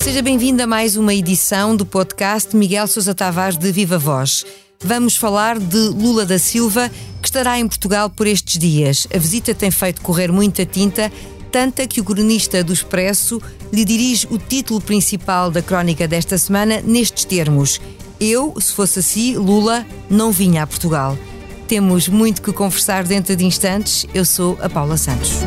[0.00, 4.46] Seja bem-vindo a mais uma edição do podcast Miguel Sousa Tavares de Viva Voz.
[4.80, 6.88] Vamos falar de Lula da Silva,
[7.20, 9.08] que estará em Portugal por estes dias.
[9.12, 11.10] A visita tem feito correr muita tinta,
[11.50, 16.80] tanta que o cronista do Expresso lhe dirige o título principal da crónica desta semana
[16.80, 17.80] nestes termos:
[18.20, 21.18] Eu, se fosse assim, Lula, não vinha a Portugal.
[21.66, 24.06] Temos muito que conversar dentro de instantes.
[24.12, 25.40] Eu sou a Paula Santos.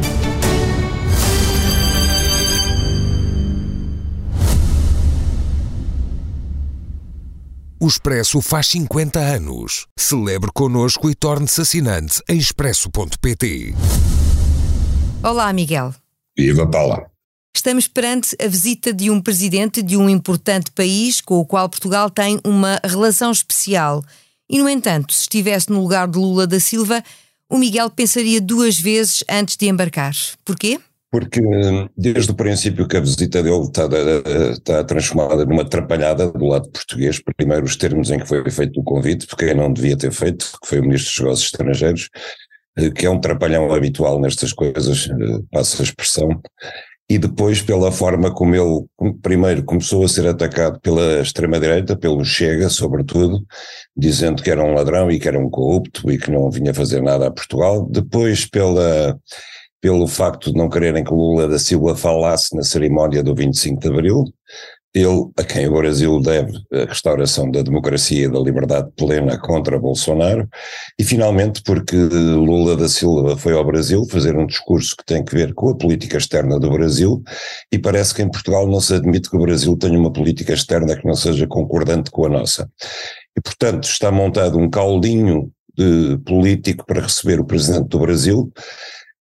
[7.80, 9.86] O Expresso faz 50 anos.
[9.98, 13.76] Celebre connosco e torne-se assinante em expresso.pt.
[15.24, 15.94] Olá, Miguel.
[16.36, 17.06] Viva Paula.
[17.56, 22.10] Estamos perante a visita de um presidente de um importante país com o qual Portugal
[22.10, 24.04] tem uma relação especial.
[24.50, 27.04] E, no entanto, se estivesse no lugar de Lula da Silva,
[27.50, 30.14] o Miguel pensaria duas vezes antes de embarcar.
[30.44, 30.80] Porquê?
[31.10, 31.42] Porque
[31.96, 33.88] desde o princípio que a visita dele está,
[34.52, 38.84] está transformada numa atrapalhada do lado português, primeiro os termos em que foi feito o
[38.84, 42.10] convite, porque quem não devia ter feito, que foi o Ministro dos Negócios Estrangeiros,
[42.78, 46.30] eh, que é um trapalhão habitual nestas coisas, eh, passa a expressão,
[47.10, 48.86] e depois pela forma como ele,
[49.22, 53.46] primeiro, começou a ser atacado pela extrema-direita, pelo Chega, sobretudo,
[53.96, 57.02] dizendo que era um ladrão e que era um corrupto e que não vinha fazer
[57.02, 59.18] nada a Portugal, depois pela
[59.80, 63.88] pelo facto de não quererem que Lula da Silva falasse na cerimónia do 25 de
[63.88, 64.24] Abril,
[64.98, 69.80] ele a quem o Brasil deve a restauração da democracia e da liberdade plena contra
[69.80, 70.48] Bolsonaro,
[71.00, 75.36] e finalmente porque Lula da Silva foi ao Brasil fazer um discurso que tem que
[75.36, 77.22] ver com a política externa do Brasil,
[77.72, 80.96] e parece que em Portugal não se admite que o Brasil tenha uma política externa
[80.96, 82.70] que não seja concordante com a nossa.
[83.38, 88.52] E portanto está montado um caldinho de político para receber o presidente do Brasil,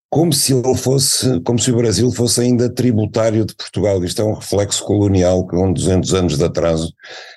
[0.09, 4.03] como se ele fosse, como se o Brasil fosse ainda tributário de Portugal.
[4.03, 6.93] Isto é um reflexo colonial com 200 anos de atraso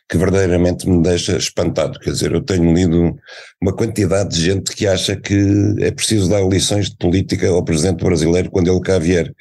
[0.08, 1.98] que verdadeiramente me deixa espantado.
[1.98, 3.16] Quer dizer, eu tenho lido
[3.60, 8.04] uma quantidade de gente que acha que é preciso dar lições de política ao presidente
[8.04, 9.34] brasileiro quando ele cá vier.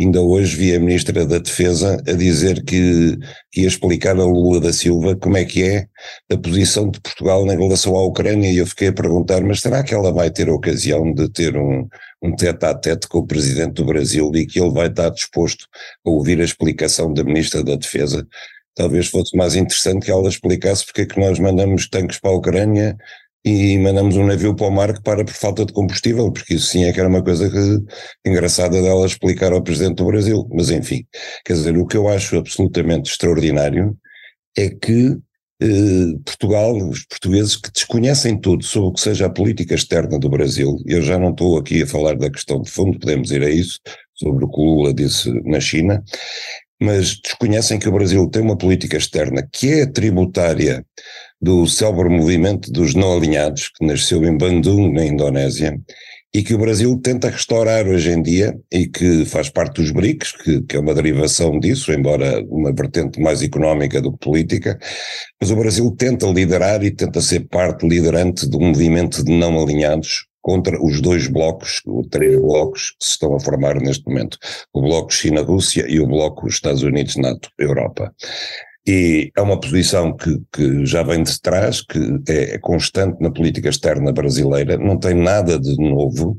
[0.00, 3.16] Ainda hoje vi a Ministra da Defesa a dizer que,
[3.52, 5.86] que ia explicar a Lula da Silva como é que é
[6.32, 9.84] a posição de Portugal em relação à Ucrânia e eu fiquei a perguntar, mas será
[9.84, 11.86] que ela vai ter a ocasião de ter um,
[12.20, 15.68] um tete a tete com o Presidente do Brasil e que ele vai estar disposto
[16.04, 18.26] a ouvir a explicação da Ministra da Defesa?
[18.74, 22.34] Talvez fosse mais interessante que ela explicasse porque é que nós mandamos tanques para a
[22.34, 22.96] Ucrânia
[23.44, 26.68] e mandamos um navio para o mar que para por falta de combustível, porque isso
[26.68, 30.48] sim é que era uma coisa que, engraçada dela explicar ao Presidente do Brasil.
[30.52, 31.06] Mas enfim,
[31.44, 33.96] quer dizer, o que eu acho absolutamente extraordinário
[34.56, 35.16] é que
[35.60, 40.28] eh, Portugal, os portugueses que desconhecem tudo sobre o que seja a política externa do
[40.28, 43.50] Brasil, eu já não estou aqui a falar da questão de fundo, podemos ir a
[43.50, 43.78] isso,
[44.14, 46.02] sobre o que Lula disse na China,
[46.80, 50.84] mas desconhecem que o Brasil tem uma política externa que é tributária
[51.44, 55.78] do célebre movimento dos não alinhados, que nasceu em Bandung, na Indonésia,
[56.32, 60.32] e que o Brasil tenta restaurar hoje em dia e que faz parte dos BRICS,
[60.32, 64.78] que, que, é uma derivação disso, embora uma vertente mais económica do que política,
[65.38, 69.62] mas o Brasil tenta liderar e tenta ser parte liderante de um movimento de não
[69.62, 74.38] alinhados contra os dois blocos, os três blocos que se estão a formar neste momento,
[74.72, 78.12] o bloco China-Rússia e o bloco Estados Unidos-NATO-Europa.
[78.86, 83.30] E é uma posição que, que já vem de trás, que é, é constante na
[83.30, 86.38] política externa brasileira, não tem nada de novo,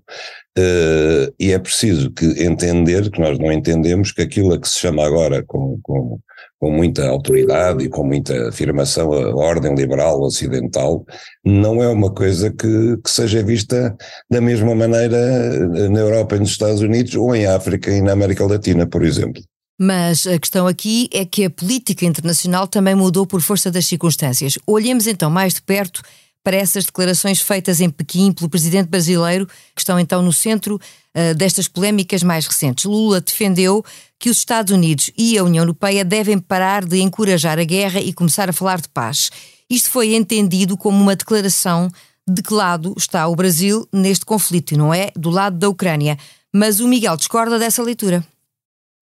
[0.58, 4.78] uh, e é preciso que entender, que nós não entendemos, que aquilo a que se
[4.78, 6.20] chama agora com, com,
[6.60, 11.04] com muita autoridade e com muita afirmação a ordem liberal ocidental,
[11.44, 13.96] não é uma coisa que, que seja vista
[14.30, 18.46] da mesma maneira na Europa e nos Estados Unidos ou em África e na América
[18.46, 19.42] Latina, por exemplo.
[19.80, 24.58] Mas a questão aqui é que a política internacional também mudou por força das circunstâncias.
[24.66, 26.02] Olhemos então mais de perto
[26.46, 31.34] para essas declarações feitas em Pequim pelo presidente brasileiro, que estão então no centro uh,
[31.34, 32.86] destas polémicas mais recentes.
[32.86, 33.84] Lula defendeu
[34.20, 38.14] que os Estados Unidos e a União Europeia devem parar de encorajar a guerra e
[38.14, 39.32] começar a falar de paz.
[39.68, 41.90] Isto foi entendido como uma declaração
[42.28, 45.12] de que lado está o Brasil neste conflito, não é?
[45.16, 46.16] Do lado da Ucrânia.
[46.54, 48.26] Mas o Miguel discorda dessa leitura.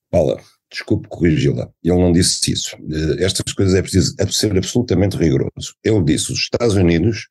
[0.09, 0.41] Paula,
[0.73, 2.75] desculpe corrigi-la, ele não disse isso.
[2.75, 5.75] Eh, estas coisas é preciso ser absolutamente rigoroso.
[5.83, 7.27] Ele disse: os Estados Unidos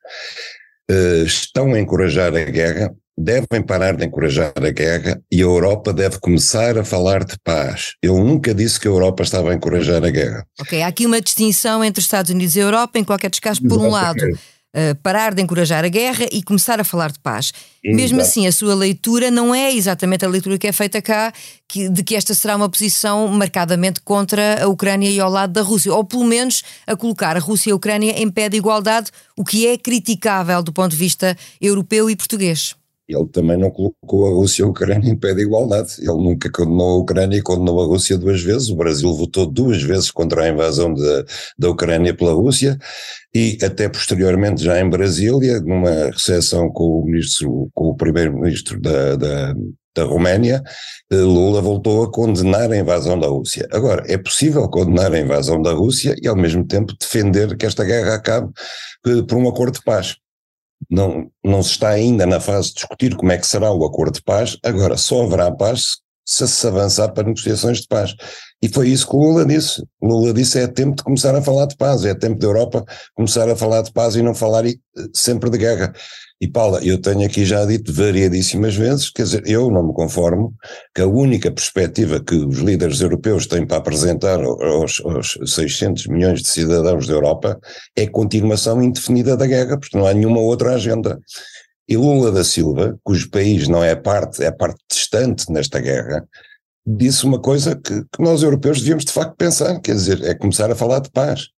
[0.89, 5.93] uh, estão a encorajar a guerra, devem parar de encorajar a guerra e a Europa
[5.93, 7.93] deve começar a falar de paz.
[8.01, 10.45] Ele nunca disse que a Europa estava a encorajar a guerra.
[10.59, 13.61] Ok, há aqui uma distinção entre os Estados Unidos e a Europa, em qualquer descaso,
[13.61, 14.25] por um lado.
[14.75, 17.53] Uh, parar de encorajar a guerra e começar a falar de paz.
[17.83, 17.95] Exato.
[17.95, 21.33] Mesmo assim, a sua leitura não é exatamente a leitura que é feita cá,
[21.67, 25.61] que, de que esta será uma posição marcadamente contra a Ucrânia e ao lado da
[25.61, 29.11] Rússia, ou pelo menos a colocar a Rússia e a Ucrânia em pé de igualdade,
[29.37, 32.75] o que é criticável do ponto de vista europeu e português.
[33.07, 35.95] Ele também não colocou a Rússia e a Ucrânia em pé de igualdade.
[35.99, 38.69] Ele nunca condenou a Ucrânia e condenou a Rússia duas vezes.
[38.69, 41.25] O Brasil votou duas vezes contra a invasão de,
[41.57, 42.77] da Ucrânia pela Rússia
[43.35, 49.15] e até posteriormente já em Brasília, numa recepção com o ministro, com o primeiro-ministro da,
[49.17, 49.55] da,
[49.95, 50.63] da Roménia,
[51.11, 53.67] eh, Lula voltou a condenar a invasão da Rússia.
[53.71, 57.83] Agora, é possível condenar a invasão da Rússia e ao mesmo tempo defender que esta
[57.83, 58.51] guerra acabe
[59.07, 60.15] eh, por um acordo de paz
[60.89, 64.13] não, não se está ainda na fase de discutir como é que será o acordo
[64.13, 68.15] de paz, agora só haverá paz se se avançar para negociações de paz.
[68.61, 69.83] E foi isso que o Lula disse.
[70.01, 73.49] Lula disse é tempo de começar a falar de paz, é tempo da Europa começar
[73.49, 74.63] a falar de paz e não falar
[75.13, 75.93] sempre de guerra.
[76.39, 80.53] E Paula, eu tenho aqui já dito variadíssimas vezes, quer dizer, eu não me conformo
[80.93, 86.41] que a única perspectiva que os líderes europeus têm para apresentar aos, aos 600 milhões
[86.41, 87.57] de cidadãos da Europa
[87.95, 91.17] é continuação indefinida da guerra, porque não há nenhuma outra agenda.
[91.87, 96.25] E Lula da Silva, cujo país não é parte, é parte distante nesta guerra,
[96.85, 100.71] disse uma coisa que, que nós europeus devíamos de facto pensar, quer dizer, é começar
[100.71, 101.49] a falar de paz.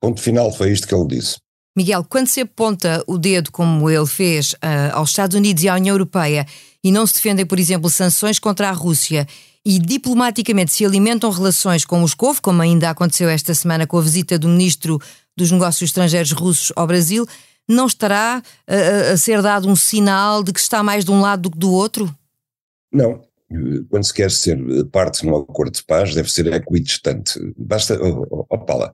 [0.00, 1.36] Ponto final, foi isto que ele disse.
[1.76, 5.74] Miguel, quando se aponta o dedo, como ele fez, uh, aos Estados Unidos e à
[5.74, 6.46] União Europeia
[6.82, 9.26] e não se defendem, por exemplo, sanções contra a Rússia
[9.64, 14.38] e diplomaticamente se alimentam relações com Moscou, como ainda aconteceu esta semana com a visita
[14.38, 15.00] do ministro
[15.36, 17.26] dos Negócios Estrangeiros russos ao Brasil,
[17.68, 21.42] não estará a, a ser dado um sinal de que está mais de um lado
[21.42, 22.12] do que do outro?
[22.92, 23.22] Não,
[23.90, 24.58] quando se quer ser
[24.90, 27.38] parte de um acordo de paz, deve ser equidistante.
[27.56, 28.92] Basta, oh, oh, oh Paula,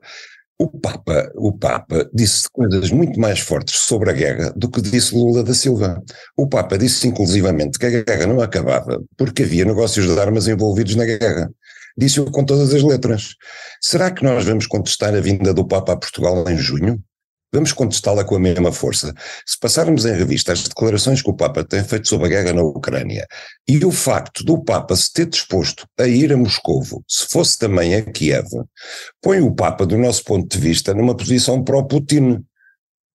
[0.57, 5.13] o Papa, o Papa disse coisas muito mais fortes sobre a guerra do que disse
[5.13, 6.01] Lula da Silva.
[6.37, 10.95] O Papa disse inclusivamente que a guerra não acabava porque havia negócios de armas envolvidos
[10.95, 11.51] na guerra.
[11.97, 13.35] Disse-o com todas as letras.
[13.81, 17.03] Será que nós vamos contestar a vinda do Papa a Portugal em junho?
[17.55, 19.13] Vamos contestá-la com a mesma força.
[19.45, 22.61] Se passarmos em revista as declarações que o Papa tem feito sobre a guerra na
[22.61, 23.25] Ucrânia
[23.65, 27.95] e o facto do Papa se ter disposto a ir a Moscovo, se fosse também
[27.95, 28.45] a Kiev,
[29.21, 32.43] põe o Papa, do nosso ponto de vista, numa posição pró-Putin.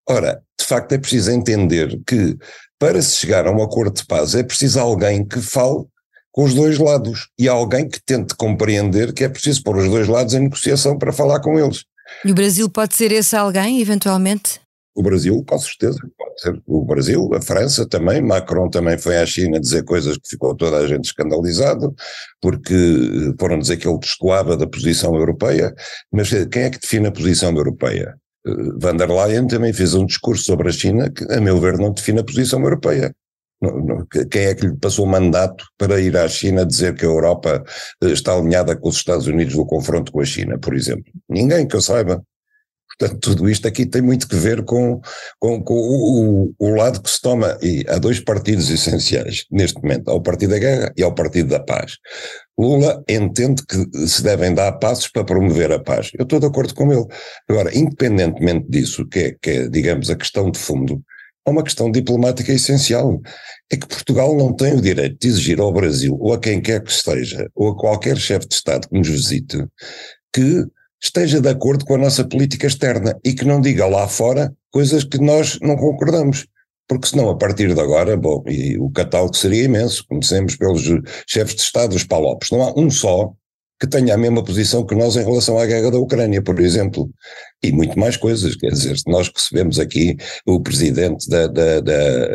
[0.09, 2.35] Ora, de facto é preciso entender que
[2.79, 5.85] para se chegar a um acordo de paz é preciso alguém que fale
[6.33, 10.09] com os dois lados e alguém que tente compreender que é preciso pôr os dois
[10.09, 11.85] lados em negociação para falar com eles.
[12.25, 14.61] E o Brasil pode ser esse alguém, eventualmente?
[14.95, 16.63] O Brasil, com certeza, pode ser.
[16.67, 20.79] O Brasil, a França também, Macron também foi à China dizer coisas que ficou toda
[20.79, 21.95] a gente escandalizado,
[22.41, 22.75] porque
[23.39, 25.73] foram dizer que ele destoava da posição europeia,
[26.13, 28.15] mas quem é que define a posição europeia?
[28.47, 31.79] Eh, Van der Leyen também fez um discurso sobre a China que, a meu ver,
[31.79, 33.15] não define a posição europeia.
[34.31, 37.63] Quem é que lhe passou o mandato para ir à China dizer que a Europa
[38.03, 41.05] eh, está alinhada com os Estados Unidos no confronto com a China, por exemplo?
[41.29, 42.23] Ninguém que eu saiba.
[42.99, 45.01] Portanto, tudo isto aqui tem muito que ver com,
[45.39, 47.57] com, com o, o, lado que se toma.
[47.63, 51.61] E há dois partidos essenciais neste momento: ao Partido da Guerra e ao Partido da
[51.61, 51.97] Paz.
[52.59, 56.11] Lula entende que se devem dar passos para promover a paz.
[56.19, 57.07] Eu estou de acordo com ele.
[57.49, 61.03] Agora, independentemente disso, que é, que é digamos, a questão de fundo,
[61.47, 63.21] há uma questão diplomática essencial.
[63.73, 66.83] É que Portugal não tem o direito de exigir ao Brasil, ou a quem quer
[66.83, 69.65] que esteja, ou a qualquer chefe de Estado que nos visite,
[70.33, 70.65] que
[71.03, 75.05] esteja de acordo com a nossa política externa e que não diga lá fora coisas
[75.05, 76.47] que nós não concordamos.
[76.89, 80.83] Porque senão, a partir de agora, bom, e o catálogo seria imenso, conhecemos pelos
[81.25, 82.51] chefes de Estado, os palopes.
[82.51, 83.33] Não há um só
[83.81, 87.11] que tenha a mesma posição que nós em relação à guerra da Ucrânia, por exemplo.
[87.63, 92.29] E muito mais coisas, quer dizer, nós recebemos aqui o presidente da, da, da,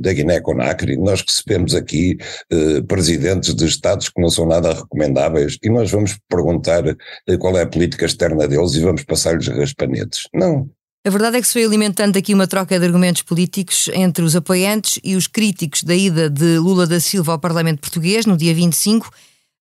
[0.00, 2.16] da Guiné-Conakry, nós recebemos aqui
[2.50, 7.56] eh, presidentes de Estados que não são nada recomendáveis, e nós vamos perguntar eh, qual
[7.56, 10.28] é a política externa deles e vamos passar-lhes raspanetes.
[10.34, 10.68] Não,
[11.06, 14.36] a verdade é que se foi alimentando aqui uma troca de argumentos políticos entre os
[14.36, 18.54] apoiantes e os críticos da ida de Lula da Silva ao Parlamento Português no dia
[18.54, 19.10] 25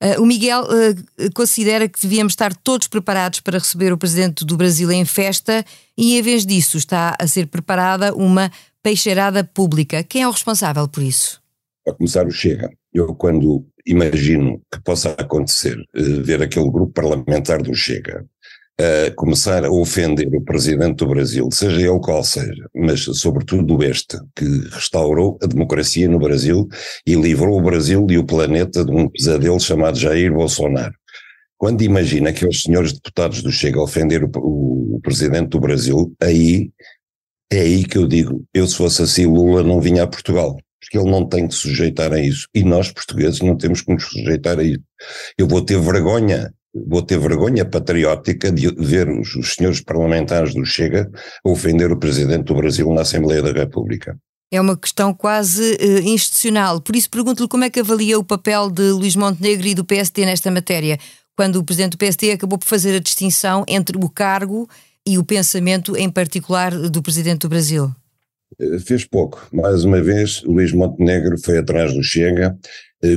[0.01, 4.55] Uh, o Miguel uh, considera que devíamos estar todos preparados para receber o presidente do
[4.55, 5.65] Brasil em festa
[5.97, 8.49] e, em vez disso, está a ser preparada uma
[8.81, 10.01] peixeirada pública.
[10.03, 11.41] Quem é o responsável por isso?
[11.87, 12.69] A começar o Chega.
[12.93, 18.25] Eu, quando imagino que possa acontecer, uh, ver aquele grupo parlamentar do Chega
[19.15, 24.45] começar a ofender o presidente do Brasil, seja ele qual seja, mas sobretudo este, que
[24.71, 26.67] restaurou a democracia no Brasil
[27.05, 30.93] e livrou o Brasil e o planeta de um pesadelo chamado Jair Bolsonaro.
[31.57, 36.15] Quando imagina que os senhores deputados do Chega ofender o, o, o presidente do Brasil,
[36.21, 36.71] aí
[37.51, 40.97] É aí que eu digo, eu se fosse assim Lula não vinha a Portugal, porque
[40.97, 44.59] ele não tem que sujeitar a isso, e nós portugueses não temos que nos sujeitar
[44.59, 44.83] a isso.
[45.37, 50.65] Eu vou ter vergonha, vou ter vergonha patriótica de ver os, os senhores parlamentares do
[50.65, 51.09] Chega
[51.43, 54.17] ofender o Presidente do Brasil na Assembleia da República.
[54.51, 56.81] É uma questão quase uh, institucional.
[56.81, 60.25] Por isso pergunto-lhe como é que avalia o papel de Luís Montenegro e do PSD
[60.25, 60.97] nesta matéria,
[61.35, 64.67] quando o Presidente do PSD acabou por fazer a distinção entre o cargo
[65.05, 67.91] e o pensamento, em particular, do Presidente do Brasil?
[68.59, 69.47] Eh, fez pouco.
[69.51, 72.57] Mais uma vez, Luís Montenegro foi atrás do Chega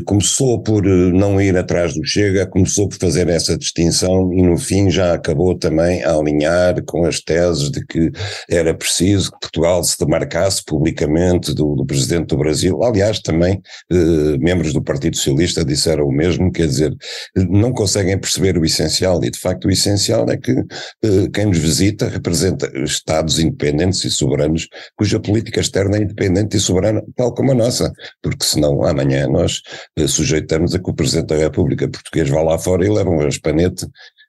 [0.04, 4.56] começou por eh, não ir atrás do Chega, começou por fazer essa distinção e no
[4.56, 8.10] fim já acabou também a alinhar com as teses de que
[8.48, 12.82] era preciso que Portugal se demarcasse publicamente do, do Presidente do Brasil.
[12.82, 13.60] Aliás, também
[13.90, 16.94] eh, membros do Partido Socialista disseram o mesmo, quer dizer,
[17.34, 21.58] não conseguem perceber o essencial e de facto o essencial é que eh, quem nos
[21.58, 27.50] visita representa Estados independentes e soberanos cuja política externa é independente e soberana, tal como
[27.50, 29.71] a nossa, porque senão amanhã nós eh,
[30.06, 33.86] sujeitamos a que o Presidente da República português vá lá fora e leve um raspanete,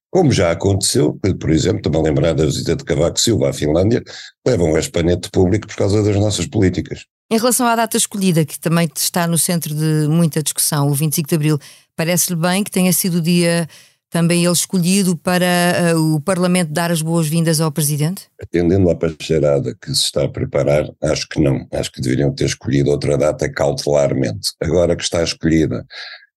[0.09, 4.03] como já aconteceu, por exemplo, a lembrar da visita de Cavaco Silva à Finlândia,
[4.45, 7.05] leva um raspanete público por causa das nossas políticas.
[7.31, 11.27] Em relação à data escolhida, que também está no centro de muita discussão, o 25
[11.27, 11.59] de Abril,
[11.95, 13.67] parece-lhe bem que tenha sido o dia
[14.13, 18.27] também ele escolhido para uh, o Parlamento dar as boas-vindas ao Presidente?
[18.39, 21.67] Atendendo à pacheirada que se está a preparar, acho que não.
[21.74, 24.51] Acho que deveriam ter escolhido outra data cautelarmente.
[24.62, 25.84] Agora que está escolhida,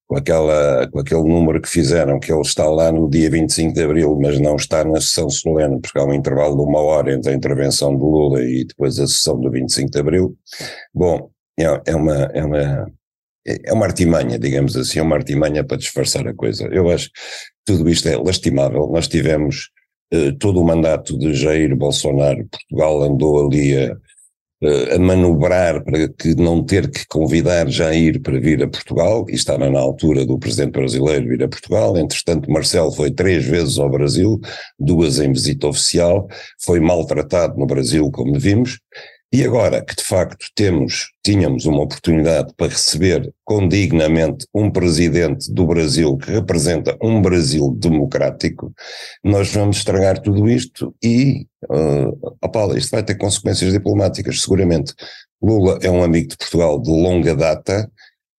[0.07, 3.83] com, aquela, com aquele número que fizeram, que ele está lá no dia 25 de
[3.83, 7.31] Abril, mas não está na sessão solene, porque há um intervalo de uma hora entre
[7.31, 10.35] a intervenção de Lula e depois a sessão do 25 de Abril.
[10.95, 11.29] Bom,
[11.61, 12.91] é, é uma, é uma
[13.47, 16.67] é uma artimanha, digamos assim, é uma artimanha para disfarçar a coisa.
[16.73, 17.21] Eu acho que
[17.65, 18.89] tudo isto é lastimável.
[18.93, 19.71] Nós tivemos
[20.13, 23.97] eh, todo o mandato de Jair Bolsonaro, Portugal andou ali a,
[24.63, 29.35] eh, a manobrar para que não ter que convidar Jair para vir a Portugal, e
[29.35, 31.97] estava na altura do presidente brasileiro vir a Portugal.
[31.97, 34.41] Entretanto, Marcelo foi três vezes ao Brasil,
[34.79, 36.29] duas em visita oficial,
[36.61, 38.79] foi maltratado no Brasil, como vimos,
[39.33, 45.67] e agora que de facto temos, tínhamos uma oportunidade para receber condignamente um presidente do
[45.67, 48.73] Brasil que representa um Brasil democrático,
[49.25, 54.95] nós vamos estragar tudo isto e, uh, opa, isto vai ter consequências diplomáticas, seguramente.
[55.43, 57.91] Lula é um amigo de Portugal de longa data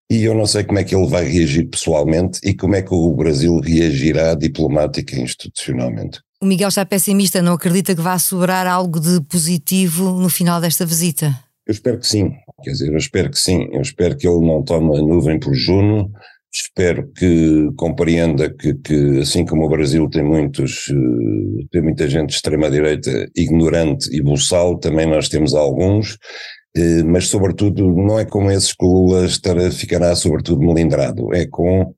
[0.10, 2.94] e eu não sei como é que ele vai reagir pessoalmente e como é que
[2.94, 6.22] o Brasil reagirá diplomática e institucionalmente.
[6.40, 10.86] O Miguel está pessimista, não acredita que vá sobrar algo de positivo no final desta
[10.86, 11.36] visita?
[11.66, 12.32] Eu espero que sim,
[12.64, 15.56] quer dizer, eu espero que sim, eu espero que ele não tome a nuvem por
[15.56, 16.12] Juno,
[16.54, 22.30] espero que compreenda que, que, assim como o Brasil tem muitos, eh, tem muita gente
[22.30, 26.20] de extrema-direita ignorante e buçal, também nós temos alguns,
[26.76, 29.28] eh, mas sobretudo não é com esses que o Lula
[29.72, 31.96] ficará sobretudo melindrado, é com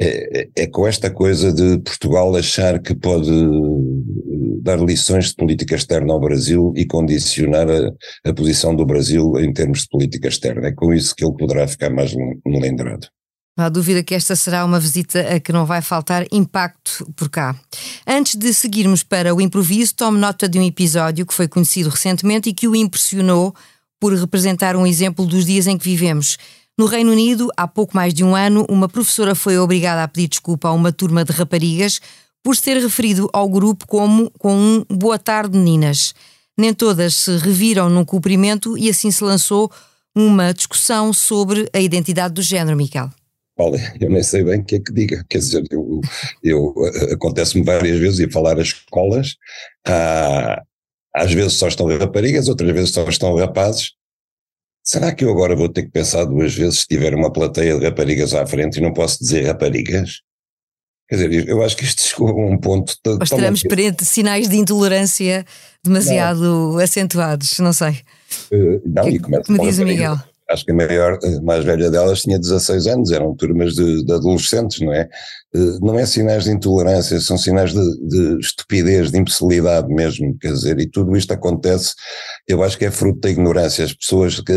[0.00, 5.74] é, é, com esta coisa de Portugal achar que pode eh, dar lições de política
[5.74, 7.92] externa ao Brasil e condicionar a,
[8.30, 10.68] a posição do Brasil em termos de política externa.
[10.68, 12.14] É com isso que ele poderá ficar mais
[12.46, 13.08] melindrado.
[13.56, 17.28] Não há dúvida que esta será uma visita a que não vai faltar impacto por
[17.28, 17.58] cá.
[18.06, 22.48] Antes de seguirmos para o improviso, tome nota de um episódio que foi conhecido recentemente
[22.48, 23.52] e que o impressionou
[23.98, 26.38] por representar um exemplo dos dias em que vivemos.
[26.78, 30.28] No Reino Unido, há pouco mais de um ano, uma professora foi obrigada a pedir
[30.28, 32.00] desculpa a uma turma de raparigas
[32.40, 36.14] por se ter referido ao grupo como com um boa tarde meninas.
[36.56, 39.68] Nem todas se reviram num cumprimento e assim se lançou
[40.14, 43.10] uma discussão sobre a identidade do género, Miquel.
[43.58, 46.00] Olha, eu nem sei bem o que é que diga, quer dizer, eu,
[46.44, 46.74] eu
[47.12, 49.34] acontece-me várias vezes ir falar às escolas,
[49.84, 50.62] há,
[51.12, 53.97] às vezes só estão raparigas, outras vezes só estão rapazes,
[54.88, 57.84] Será que eu agora vou ter que pensar duas vezes se tiver uma plateia de
[57.84, 60.22] raparigas à frente e não posso dizer raparigas?
[61.06, 62.94] Quer dizer, eu acho que isto chegou a um ponto.
[63.06, 65.44] Ou estaremos perante sinais de intolerância
[65.84, 66.78] demasiado não.
[66.78, 68.00] acentuados, não sei.
[68.50, 70.18] Uh, não, que, e começa me diz o Miguel?
[70.50, 74.12] Acho que a maior, a mais velha delas tinha 16 anos, eram turmas de, de
[74.12, 75.08] adolescentes, não é?
[75.54, 80.52] Eh, não é sinais de intolerância, são sinais de, de, estupidez, de imbecilidade mesmo, quer
[80.52, 81.94] dizer, e tudo isto acontece,
[82.46, 84.52] eu acho que é fruto da ignorância, as pessoas que,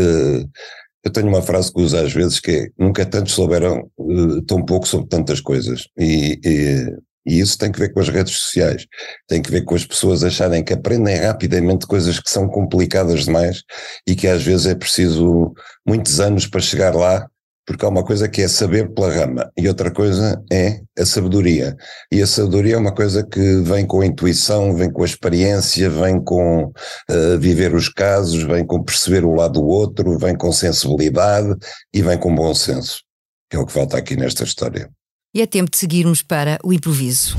[1.04, 4.64] eu tenho uma frase que uso às vezes que é, nunca tantos souberam uh, tão
[4.64, 6.96] pouco sobre tantas coisas, e, e
[7.26, 8.86] e isso tem que ver com as redes sociais,
[9.28, 13.62] tem que ver com as pessoas acharem que aprendem rapidamente coisas que são complicadas demais
[14.06, 15.52] e que às vezes é preciso
[15.86, 17.26] muitos anos para chegar lá
[17.64, 21.76] Porque há uma coisa que é saber pela rama e outra coisa é a sabedoria.
[22.10, 25.88] E a sabedoria é uma coisa que vem com a intuição, vem com a experiência,
[25.88, 30.52] vem com uh, viver os casos, vem com perceber o lado do outro, vem com
[30.52, 31.54] sensibilidade
[31.94, 33.02] e vem com bom senso,
[33.48, 34.90] que é o que falta aqui nesta história.
[35.34, 37.38] E é tempo de seguirmos para o improviso.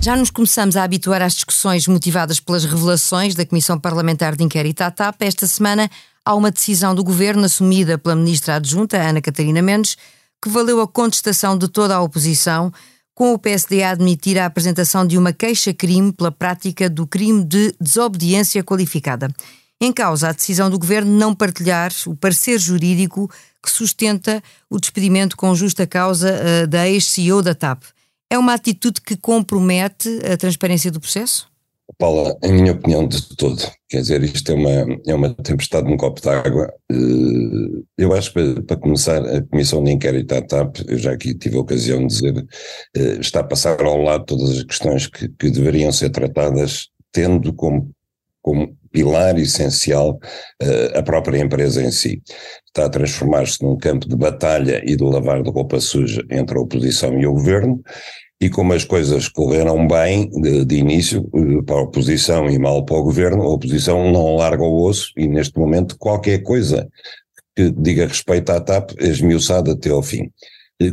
[0.00, 4.80] Já nos começamos a habituar às discussões motivadas pelas revelações da Comissão Parlamentar de Inquérito
[4.80, 5.22] à TAP.
[5.22, 5.88] Esta semana
[6.24, 9.96] há uma decisão do governo assumida pela ministra adjunta, Ana Catarina Mendes,
[10.42, 12.72] que valeu a contestação de toda a oposição,
[13.14, 17.72] com o PSD a admitir a apresentação de uma queixa-crime pela prática do crime de
[17.80, 19.30] desobediência qualificada.
[19.80, 23.30] Em causa a decisão do governo não partilhar o parecer jurídico
[23.64, 27.82] que sustenta o despedimento com justa causa uh, da ex-CEO da TAP.
[28.30, 31.48] É uma atitude que compromete a transparência do processo?
[31.98, 33.62] Paula, em minha opinião, de todo.
[33.88, 36.72] Quer dizer, isto é uma, é uma tempestade num copo d'água.
[36.90, 41.34] Eh, eu acho que, para começar, a Comissão de Inquérito à TAP, eu já aqui
[41.34, 42.46] tive a ocasião de dizer,
[42.96, 47.52] eh, está a passar ao lado todas as questões que, que deveriam ser tratadas, tendo
[47.52, 47.90] como,
[48.42, 50.20] como pilar essencial
[50.62, 52.22] uh, a própria empresa em si.
[52.66, 56.60] Está a transformar-se num campo de batalha e de lavar de roupa suja entre a
[56.60, 57.82] oposição e o governo,
[58.40, 62.84] e como as coisas correram bem de, de, início eh, para a oposição e mal
[62.84, 66.88] para o governo, a oposição não larga o osso e neste momento qualquer coisa
[67.56, 70.30] que diga respeito à TAP é esmiuçada até ao fim.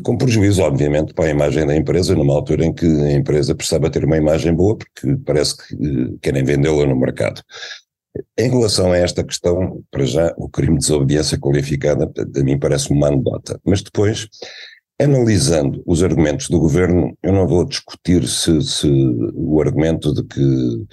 [0.04, 3.90] Com prejuízo, obviamente, para a imagem da empresa, numa altura em que a empresa precisava
[3.90, 7.42] ter uma imagem boa, porque parece que eh, querem vendê-la no mercado.
[8.38, 12.92] Em relação a esta questão, para já, o crime de desobediência qualificada, a mim parece
[12.92, 13.60] uma anedota.
[13.64, 14.28] Mas depois,
[15.00, 18.88] analisando os argumentos do governo, eu não vou discutir se, se
[19.34, 20.86] o argumento de que,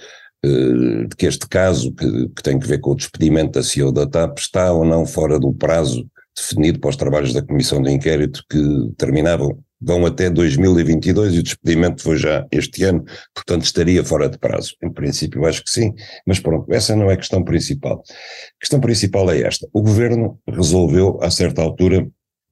[0.45, 3.91] eh, de que este caso, que, que, tem que ver com o despedimento da CEO
[3.91, 7.91] da TAP, está ou não fora do prazo definido para os trabalhos da comissão de
[7.91, 14.03] inquérito que terminavam vão até 2022 e o despedimento foi já este ano, portanto estaria
[14.03, 14.75] fora de prazo.
[14.83, 15.93] Em princípio, acho que sim,
[16.25, 18.03] mas pronto, essa não é a questão principal.
[18.03, 22.07] A questão principal é esta: o governo resolveu, a certa altura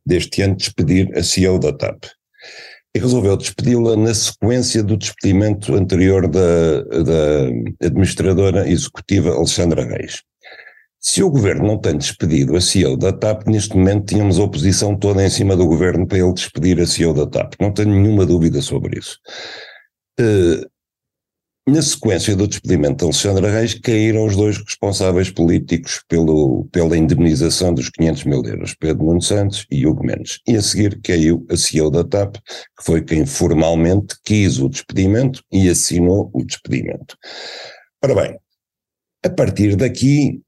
[0.05, 2.05] deste ano, despedir a CEO da TAP.
[2.96, 10.23] E resolveu despedi-la na sequência do despedimento anterior da, da administradora executiva Alexandra Reis.
[10.99, 14.97] Se o governo não tem despedido a CEO da TAP, neste momento tínhamos a oposição
[14.97, 17.53] toda em cima do governo para ele despedir a CEO da TAP.
[17.60, 19.17] Não tenho nenhuma dúvida sobre isso.
[20.19, 20.65] Uh,
[21.69, 27.73] na sequência do despedimento de Alexandre Reis, caíram os dois responsáveis políticos pelo, pela indemnização
[27.73, 30.39] dos 500 mil euros, Pedro Nuno Santos e Hugo Mendes.
[30.47, 35.43] E a seguir caiu a CEO da TAP, que foi quem formalmente quis o despedimento
[35.51, 37.17] e assinou o despedimento.
[38.01, 38.39] Ora bem,
[39.25, 40.41] a partir daqui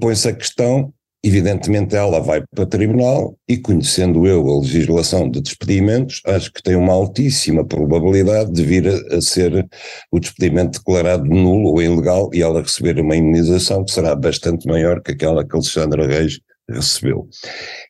[0.00, 6.22] põe-se a questão, evidentemente ela vai para tribunal e conhecendo eu a legislação de despedimentos,
[6.24, 9.66] acho que tem uma altíssima probabilidade de vir a, a ser
[10.12, 15.02] o despedimento declarado nulo ou ilegal e ela receber uma imunização que será bastante maior
[15.02, 17.28] que aquela que Alexandra Reis recebeu.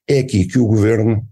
[0.09, 1.25] É aqui que o governo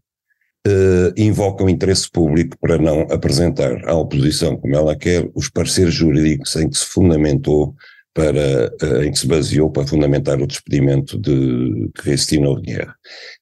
[0.69, 5.95] Uh, invoca o interesse público para não apresentar à oposição, como ela quer, os pareceres
[5.95, 7.73] jurídicos em que se fundamentou
[8.17, 12.91] para, uh, em que se baseou para fundamentar o despedimento de Cristina Oguier.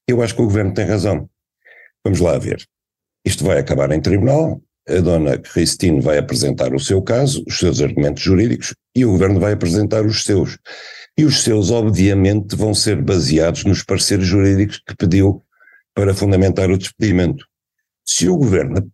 [0.05, 1.29] Eu acho que o governo tem razão.
[2.03, 2.61] Vamos lá ver.
[3.23, 7.81] Isto vai acabar em tribunal, a dona Christine vai apresentar o seu caso, os seus
[7.81, 10.57] argumentos jurídicos, e o governo vai apresentar os seus.
[11.17, 15.41] E os seus, obviamente, vão ser baseados nos pareceres jurídicos que pediu
[15.93, 17.45] para fundamentar o despedimento.
[18.05, 18.91] Se o governo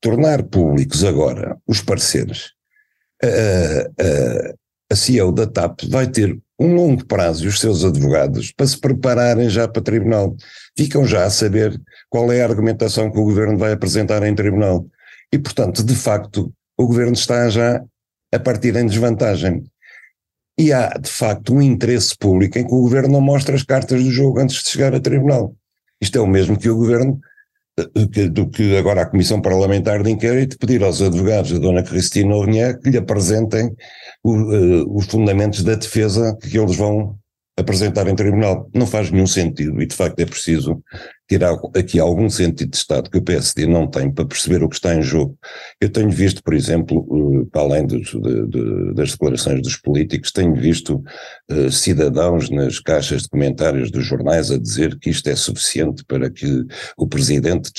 [0.00, 2.52] tornar públicos agora os pareceres,
[4.90, 8.78] a CEO da TAP vai ter um longo prazo e os seus advogados para se
[8.78, 10.36] prepararem já para tribunal.
[10.76, 14.86] Ficam já a saber qual é a argumentação que o governo vai apresentar em tribunal.
[15.32, 17.82] E, portanto, de facto, o governo está já
[18.34, 19.64] a partir em desvantagem.
[20.58, 24.02] E há, de facto, um interesse público em que o governo não mostre as cartas
[24.02, 25.54] do jogo antes de chegar a tribunal.
[26.00, 27.18] Isto é o mesmo que o governo
[28.32, 32.78] do que agora a Comissão Parlamentar de Inquérito pedir aos advogados da Dona Cristina Ornier
[32.78, 33.74] que lhe apresentem
[34.22, 37.16] o, uh, os fundamentos da defesa que eles vão
[37.58, 38.68] apresentar em tribunal.
[38.74, 40.82] Não faz nenhum sentido e de facto é preciso
[41.30, 44.74] tirar aqui algum sentido de Estado que o PSD não tem para perceber o que
[44.74, 45.38] está em jogo.
[45.80, 50.52] Eu tenho visto, por exemplo, uh, para além de, de, das declarações dos políticos, tenho
[50.56, 51.00] visto
[51.48, 56.28] uh, cidadãos nas caixas de comentários dos jornais a dizer que isto é suficiente para
[56.28, 56.64] que
[56.96, 57.70] o presidente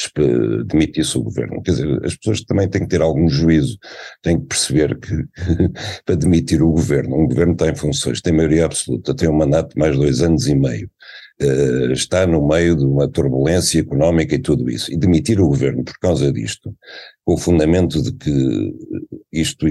[0.67, 1.61] demitisse o governo.
[1.61, 3.77] Quer dizer, as pessoas também têm que ter algum juízo,
[4.21, 5.25] têm que perceber que
[6.05, 9.79] para demitir o governo, um governo tem funções, tem maioria absoluta, tem um mandato de
[9.79, 10.89] mais dois anos e meio
[11.41, 15.83] uh, está no meio de uma turbulência económica e tudo isso, e demitir o governo
[15.83, 16.73] por causa disto,
[17.25, 18.73] com o fundamento de que
[19.31, 19.65] isto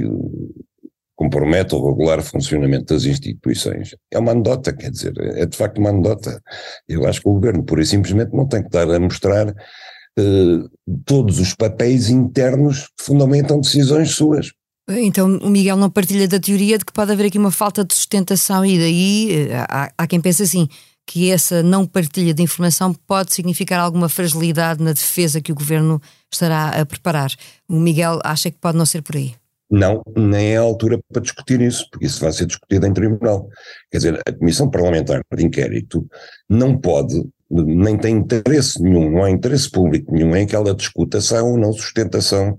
[1.20, 5.90] compromete o regular funcionamento das instituições, é uma anedota, quer dizer, é de facto uma
[5.90, 6.40] anedota.
[6.88, 10.70] Eu acho que o governo, pura e simplesmente, não tem que estar a mostrar uh,
[11.04, 14.50] todos os papéis internos que fundamentam decisões suas.
[14.88, 17.94] Então o Miguel não partilha da teoria de que pode haver aqui uma falta de
[17.94, 20.68] sustentação e daí eh, há, há quem pense assim
[21.10, 26.00] que essa não partilha de informação pode significar alguma fragilidade na defesa que o governo
[26.32, 27.32] estará a preparar.
[27.68, 29.34] O Miguel acha que pode não ser por aí.
[29.68, 33.48] Não, nem é a altura para discutir isso, porque isso vai ser discutido em tribunal.
[33.90, 36.08] Quer dizer, a Comissão Parlamentar de Inquérito
[36.48, 41.20] não pode, nem tem interesse nenhum, não há interesse público nenhum em que ela discuta
[41.20, 42.56] se há ou não sustentação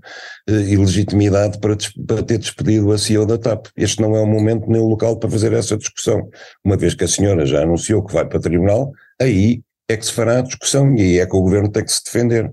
[0.48, 1.76] eh, e legitimidade para,
[2.06, 3.66] para ter despedido a CEO da TAP.
[3.76, 6.28] Este não é o momento nem o local para fazer essa discussão.
[6.64, 10.12] Uma vez que a senhora já anunciou que vai para tribunal, aí é que se
[10.12, 12.52] fará a discussão e aí é que o governo tem que se defender.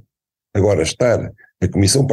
[0.53, 2.07] Agora, estar a Comissão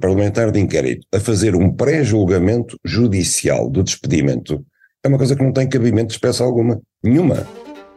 [0.00, 4.64] Parlamentar de Inquérito a fazer um pré-julgamento judicial do despedimento
[5.04, 6.80] é uma coisa que não tem cabimento de espécie alguma.
[7.02, 7.44] Nenhuma.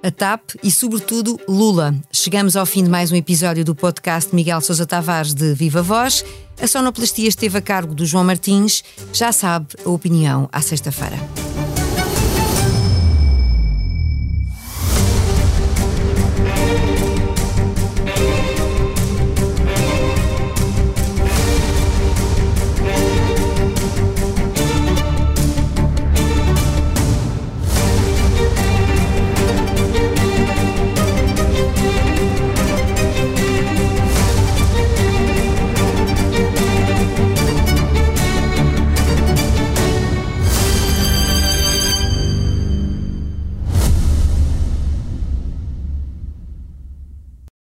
[0.05, 1.95] A TAP e, sobretudo, Lula.
[2.11, 6.23] Chegamos ao fim de mais um episódio do podcast Miguel Sousa Tavares de Viva Voz.
[6.61, 8.83] A sonoplastia esteve a cargo do João Martins.
[9.11, 11.17] Já sabe a opinião à sexta-feira.